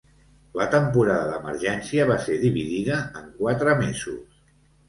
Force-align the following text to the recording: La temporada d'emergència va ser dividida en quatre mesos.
La 0.59 0.65
temporada 0.75 1.27
d'emergència 1.33 2.07
va 2.13 2.17
ser 2.25 2.39
dividida 2.47 2.99
en 3.21 3.31
quatre 3.43 3.77
mesos. 3.83 4.43